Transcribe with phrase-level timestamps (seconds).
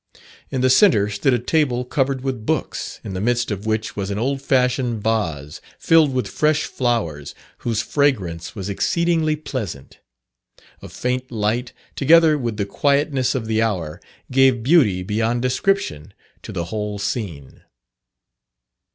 [0.49, 4.09] In the centre stood a table covered with books, in the midst of which was
[4.09, 9.99] an old fashioned vase filled with fresh flowers, whose fragrance was exceedingly pleasant.
[10.81, 14.01] A faint light, together with the quietness of the hour
[14.31, 17.61] gave beauty beyond description to the whole scene.